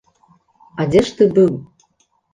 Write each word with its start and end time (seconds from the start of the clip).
А 0.79 0.87
дзе 0.93 1.03
ж 1.09 1.13
ты 1.19 1.29
быў? 1.37 1.53